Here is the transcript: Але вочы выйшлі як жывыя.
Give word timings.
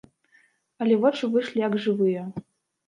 Але 0.85 0.97
вочы 1.03 1.23
выйшлі 1.37 1.65
як 1.67 1.81
жывыя. 1.87 2.29